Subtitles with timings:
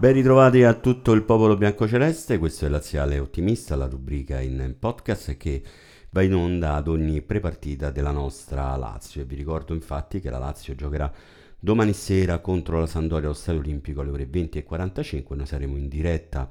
[0.00, 5.36] Ben ritrovati a tutto il popolo biancoceleste, questo è Laziale Ottimista, la rubrica in podcast
[5.36, 5.62] che
[6.08, 9.20] va in onda ad ogni prepartita della nostra Lazio.
[9.20, 11.12] E vi ricordo infatti che la Lazio giocherà
[11.58, 16.48] domani sera contro la Sandoria allo Stadio Olimpico alle ore 20.45, noi saremo in diretta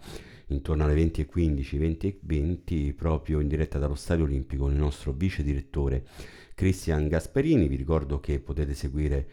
[0.50, 6.06] intorno alle 20.15, 20.20 proprio in diretta dallo Stadio Olimpico con il nostro vice direttore
[6.54, 9.28] Cristian Gasperini, vi ricordo che potete seguire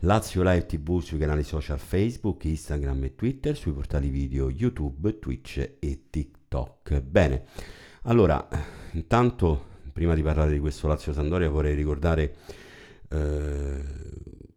[0.00, 5.76] Lazio Live TV sui canali social Facebook, Instagram e Twitter, sui portali video YouTube, Twitch
[5.78, 7.00] e TikTok.
[7.00, 7.44] Bene,
[8.02, 8.46] allora,
[8.92, 9.64] intanto,
[9.94, 12.36] prima di parlare di questo Lazio Sandoria, vorrei ricordare
[13.08, 13.84] eh,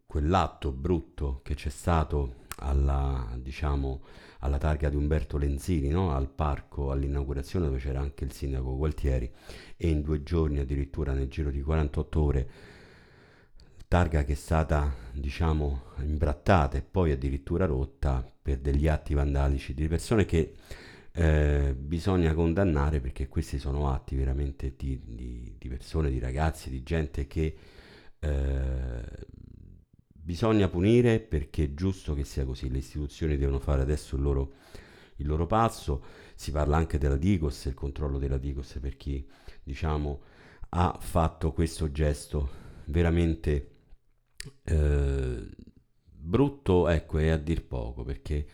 [0.06, 4.02] quell'atto brutto che c'è stato alla, diciamo,
[4.40, 6.14] alla targa di Umberto Lenzini, no?
[6.14, 9.32] al parco, all'inaugurazione dove c'era anche il sindaco Gualtieri
[9.78, 12.50] e in due giorni addirittura nel giro di 48 ore
[13.90, 19.88] targa che è stata diciamo imbrattata e poi addirittura rotta per degli atti vandalici di
[19.88, 20.54] persone che
[21.12, 26.84] eh, bisogna condannare perché questi sono atti veramente di, di, di persone, di ragazzi, di
[26.84, 27.58] gente che
[28.20, 29.02] eh,
[30.12, 34.54] bisogna punire perché è giusto che sia così, le istituzioni devono fare adesso il loro,
[35.16, 36.04] il loro passo,
[36.36, 39.28] si parla anche della Digos, il controllo della Digos per chi
[39.64, 40.22] diciamo
[40.70, 43.78] ha fatto questo gesto veramente
[44.64, 45.50] eh,
[46.12, 48.46] brutto, ecco, è a dir poco, perché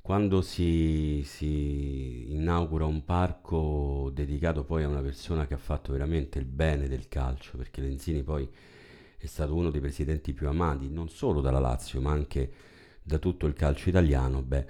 [0.00, 6.38] quando si, si inaugura un parco dedicato poi a una persona che ha fatto veramente
[6.38, 8.48] il bene del calcio, perché Lenzini poi
[9.16, 12.52] è stato uno dei presidenti più amati, non solo dalla Lazio, ma anche
[13.02, 14.66] da tutto il calcio italiano, beh,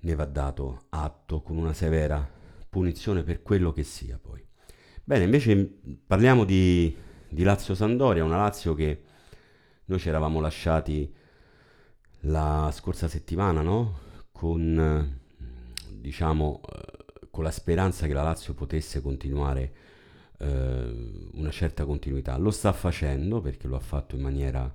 [0.00, 2.26] ne va dato atto con una severa
[2.68, 4.42] punizione per quello che sia poi.
[5.04, 6.94] Bene, invece parliamo di,
[7.28, 9.02] di Lazio Sandoria, una Lazio che
[9.88, 11.10] noi ci eravamo lasciati
[12.22, 13.98] la scorsa settimana, no?
[14.32, 15.18] Con,
[15.90, 19.72] diciamo, eh, con la speranza che la Lazio potesse continuare
[20.38, 22.36] eh, una certa continuità.
[22.36, 24.72] Lo sta facendo perché lo ha fatto in maniera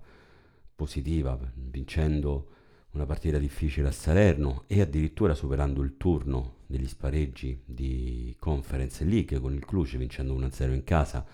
[0.76, 2.48] positiva, vincendo
[2.94, 9.40] una partita difficile a Salerno e addirittura superando il turno degli spareggi di Conference League
[9.40, 11.26] con il Cluj vincendo 1-0 in casa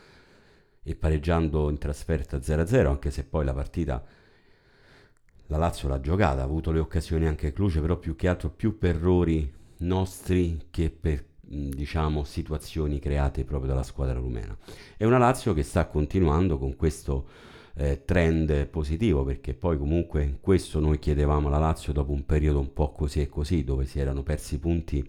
[0.90, 4.04] e pareggiando in trasferta 0-0, anche se poi la partita
[5.46, 8.80] la Lazio l'ha giocata, ha avuto le occasioni anche Cluj, però più che altro più
[8.80, 14.58] per errori nostri che per diciamo situazioni create proprio dalla squadra rumena.
[14.98, 17.28] È una Lazio che sta continuando con questo
[17.76, 22.74] eh, trend positivo perché poi comunque questo noi chiedevamo alla Lazio dopo un periodo un
[22.74, 25.08] po' così e così dove si erano persi punti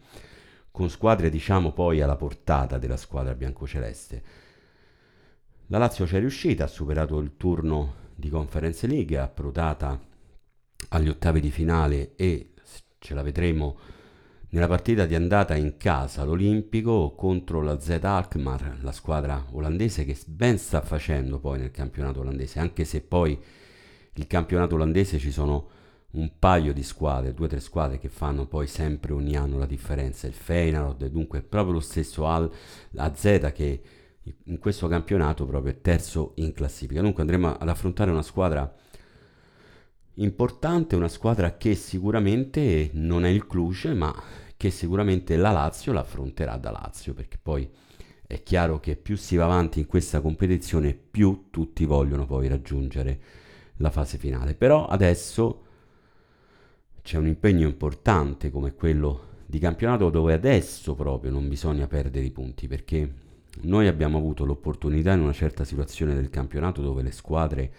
[0.71, 4.49] con squadre diciamo poi alla portata della squadra biancoceleste
[5.71, 10.01] la Lazio ci è riuscita, ha superato il turno di Conference League, è approdata
[10.89, 12.55] agli ottavi di finale e
[12.99, 13.79] ce la vedremo
[14.49, 20.19] nella partita di andata in casa all'Olimpico contro la Z Alkmaar, la squadra olandese che
[20.27, 23.41] ben sta facendo poi nel campionato olandese, anche se poi
[24.15, 25.69] il campionato olandese ci sono
[26.13, 29.67] un paio di squadre, due o tre squadre che fanno poi sempre ogni anno la
[29.67, 32.51] differenza, il Feyenoord, dunque proprio lo stesso Al,
[32.91, 33.83] la Z che
[34.45, 37.01] in questo campionato proprio terzo in classifica.
[37.01, 38.73] Dunque andremo ad affrontare una squadra
[40.15, 44.15] importante, una squadra che sicuramente non è il Cluj, ma
[44.57, 47.69] che sicuramente la Lazio la affronterà da Lazio, perché poi
[48.27, 53.21] è chiaro che più si va avanti in questa competizione, più tutti vogliono poi raggiungere
[53.77, 54.55] la fase finale.
[54.55, 55.65] Però adesso
[57.03, 62.31] c'è un impegno importante come quello di campionato dove adesso proprio non bisogna perdere i
[62.31, 63.29] punti, perché
[63.62, 67.72] noi abbiamo avuto l'opportunità in una certa situazione del campionato dove le squadre,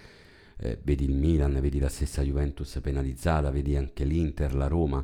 [0.57, 5.03] eh, vedi il Milan, vedi la stessa Juventus penalizzata, vedi anche l'Inter, la Roma,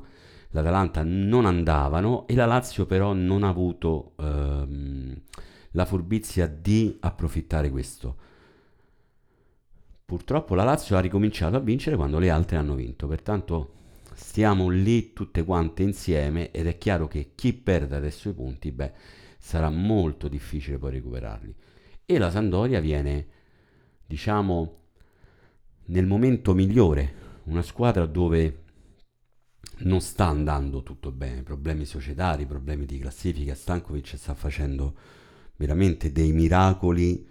[0.51, 5.21] l'Atalanta non andavano e la Lazio però non ha avuto ehm,
[5.71, 8.25] la furbizia di approfittare questo.
[10.05, 13.73] Purtroppo la Lazio ha ricominciato a vincere quando le altre hanno vinto, pertanto
[14.13, 18.93] stiamo lì tutte quante insieme ed è chiaro che chi perde adesso i punti, beh,
[19.37, 21.55] sarà molto difficile poi recuperarli.
[22.05, 23.27] E la Sandoria viene,
[24.05, 24.77] diciamo,
[25.85, 28.63] nel momento migliore, una squadra dove
[29.79, 34.95] non sta andando tutto bene, problemi societari, problemi di classifica, Stankovic sta facendo
[35.57, 37.25] veramente dei miracoli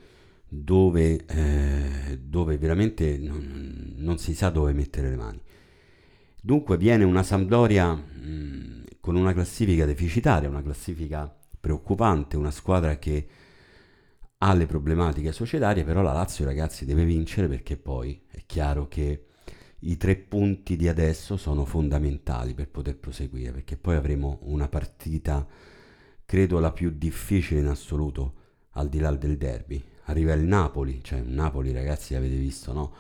[0.49, 5.41] dove, eh, dove veramente non, non, si sa dove mettere le mani.
[6.41, 11.35] Dunque viene una Sampdoria mh, con una classifica deficitaria, una classifica
[11.67, 13.27] preoccupante, una squadra che
[14.39, 19.27] ha le problematiche societarie, però la Lazio ragazzi deve vincere perché poi è chiaro che
[19.81, 25.45] i tre punti di adesso sono fondamentali per poter proseguire, perché poi avremo una partita,
[26.25, 28.35] credo la più difficile in assoluto,
[28.73, 29.83] al di là del derby.
[30.05, 32.95] Arriva il Napoli, cioè il Napoli ragazzi avete visto, no?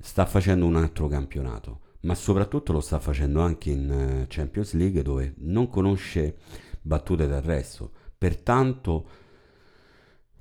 [0.00, 5.02] Sta facendo un altro campionato, ma soprattutto lo sta facendo anche in eh, Champions League
[5.02, 6.36] dove non conosce
[6.80, 7.90] battute d'arresto.
[8.16, 9.08] Pertanto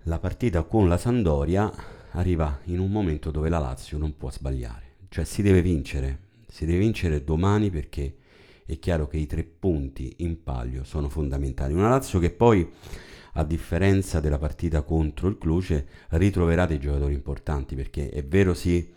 [0.03, 1.71] la partita con la Sandoria
[2.11, 6.65] arriva in un momento dove la Lazio non può sbagliare cioè si deve vincere, si
[6.65, 8.17] deve vincere domani perché
[8.65, 11.73] è chiaro che i tre punti in palio sono fondamentali.
[11.73, 12.69] Una Lazio che poi,
[13.33, 18.93] a differenza della partita contro il Cluce, ritroverà dei giocatori importanti perché è vero sì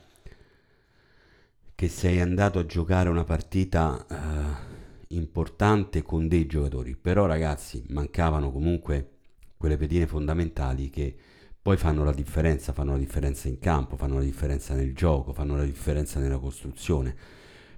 [1.75, 4.70] che sei andato a giocare una partita uh,
[5.13, 9.17] importante con dei giocatori, però ragazzi mancavano comunque
[9.57, 11.17] quelle pedine fondamentali che
[11.61, 15.57] poi fanno la differenza, fanno la differenza in campo, fanno la differenza nel gioco, fanno
[15.57, 17.15] la differenza nella costruzione.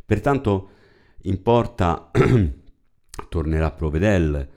[0.04, 0.70] Pertanto
[1.22, 2.10] in porta
[3.28, 4.48] tornerà Provedel,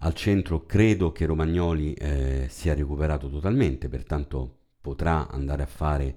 [0.00, 6.16] al centro credo che Romagnoli eh, sia recuperato totalmente, pertanto potrà andare a fare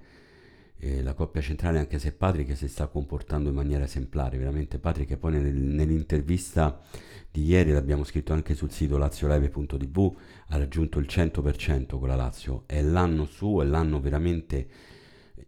[0.83, 5.15] eh, la coppia centrale anche se Patrick si sta comportando in maniera esemplare, veramente Patrick
[5.15, 6.81] poi nel, nell'intervista
[7.29, 10.15] di ieri, l'abbiamo scritto anche sul sito lazioleve.tv,
[10.47, 14.67] ha raggiunto il 100% con la Lazio, è l'anno suo, è l'anno veramente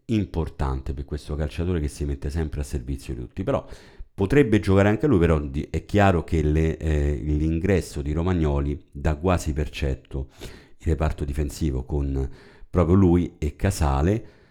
[0.06, 3.65] importante per questo calciatore che si mette sempre a servizio di tutti, però
[4.13, 9.51] potrebbe giocare anche lui, però è chiaro che le, eh, l'ingresso di Romagnoli dà quasi
[9.51, 10.30] per certo
[10.77, 12.30] il reparto difensivo con
[12.69, 14.41] proprio lui e Casale,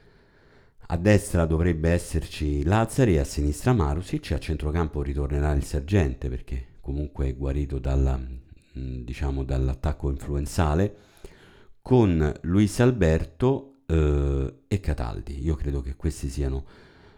[0.92, 7.32] a destra dovrebbe esserci Lazzari, a sinistra Marusic, a centrocampo ritornerà il sergente perché comunque
[7.32, 10.96] guarito dalla, mm, diciamo, dall'attacco influenzale,
[11.80, 15.42] con Luis Alberto eh, e Cataldi.
[15.42, 16.66] Io credo che questi siano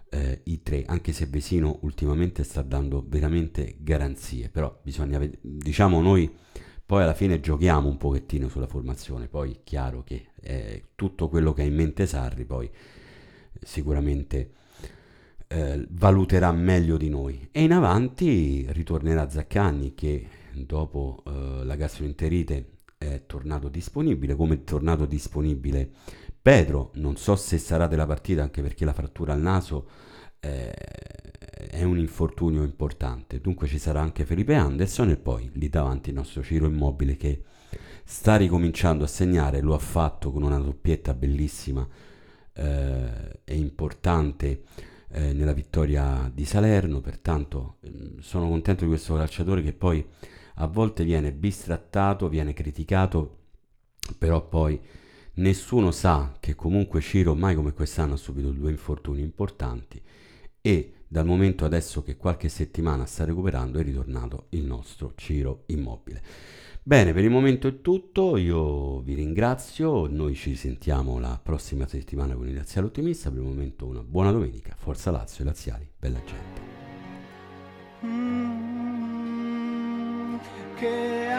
[0.09, 6.01] eh, i tre, anche se Vesino ultimamente sta dando veramente garanzie, però bisogna vedere, diciamo
[6.01, 6.33] noi
[6.87, 11.53] poi alla fine giochiamo un pochettino sulla formazione, poi è chiaro che è tutto quello
[11.53, 12.71] che ha in mente Sarri, poi
[13.65, 14.51] sicuramente
[15.49, 17.49] eh, valuterà meglio di noi.
[17.51, 24.65] E in avanti ritornerà Zaccagni che dopo eh, la gastroenterite è tornato disponibile, come è
[24.65, 25.91] tornato disponibile
[26.45, 29.89] Pedro, non so se sarà della partita anche perché la frattura al naso
[30.41, 30.71] eh,
[31.71, 36.17] è un infortunio importante, dunque ci sarà anche Felipe Anderson e poi lì davanti il
[36.17, 37.45] nostro Ciro Immobile che
[38.05, 41.89] sta ricominciando a segnare, lo ha fatto con una doppietta bellissima
[42.55, 44.63] eh, e importante
[45.09, 50.05] eh, nella vittoria di Salerno, pertanto ehm, sono contento di questo calciatore che poi
[50.57, 53.39] a volte viene bistrattato, viene criticato,
[54.19, 54.81] però poi
[55.35, 60.01] nessuno sa che comunque Ciro mai come quest'anno ha subito due infortuni importanti
[60.61, 66.21] e dal momento adesso che qualche settimana sta recuperando è ritornato il nostro Ciro Immobile.
[66.83, 72.35] Bene, per il momento è tutto, io vi ringrazio, noi ci sentiamo la prossima settimana
[72.35, 76.21] con il Laziale Ottimista, per il momento una buona domenica, Forza Lazio e Laziali, bella
[76.25, 76.61] gente.
[78.05, 78.75] Mm,
[80.75, 81.34] che